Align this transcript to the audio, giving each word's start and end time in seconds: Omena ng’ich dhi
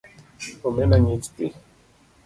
Omena 0.67 0.97
ng’ich 1.01 1.27
dhi 1.35 1.47